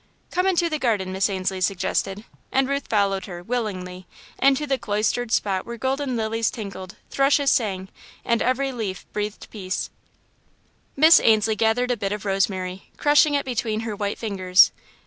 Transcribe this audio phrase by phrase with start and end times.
[0.31, 4.07] "Come into the garden," Miss Ainslie suggested, and Ruth followed her, willingly,
[4.41, 7.87] into the cloistered spot where golden lilies tinkled, thrushes sang,
[8.25, 9.91] and every leaf breathed peace.
[10.95, 14.71] Miss Ainslie gathered a bit of rosemary, crushing it between her white fingers.